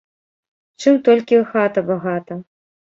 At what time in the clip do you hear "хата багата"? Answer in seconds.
1.53-2.33